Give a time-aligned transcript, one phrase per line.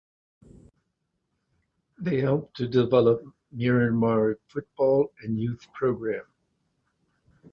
[1.99, 3.21] They help to develop
[3.55, 6.25] Myanmar Football and Youth program.